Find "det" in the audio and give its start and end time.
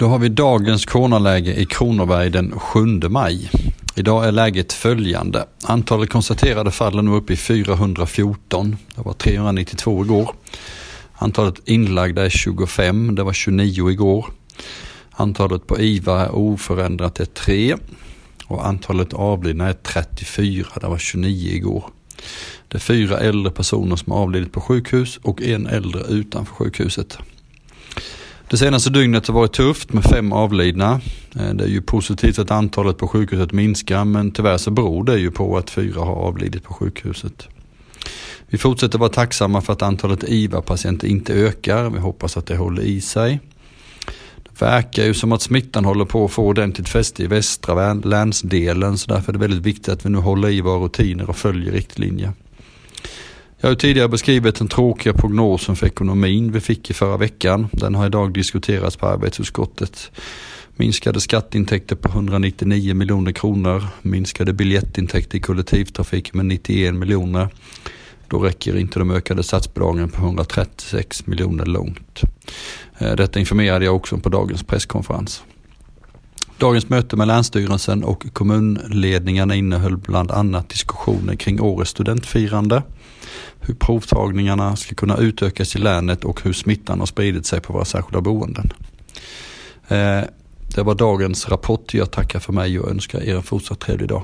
8.94-9.02, 13.14-13.22, 20.80-20.86, 22.68-22.76, 28.50-28.58, 31.54-31.64, 35.04-35.18, 42.46-42.56, 44.36-44.60, 49.32-49.38, 90.74-90.82